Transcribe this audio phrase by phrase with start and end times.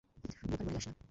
[0.41, 0.93] বোকার বনে যাস না।